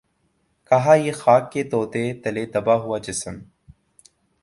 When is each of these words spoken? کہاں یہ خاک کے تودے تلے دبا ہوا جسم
کہاں 0.71 0.95
یہ 0.97 1.11
خاک 1.21 1.43
کے 1.53 1.63
تودے 1.71 2.03
تلے 2.23 2.45
دبا 2.53 2.75
ہوا 2.83 2.97
جسم 3.05 3.35